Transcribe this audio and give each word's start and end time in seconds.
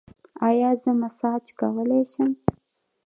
ایا 0.47 0.69
زه 0.81 0.91
مساج 1.01 1.45
کولی 1.59 2.01
شم؟ 2.11 2.31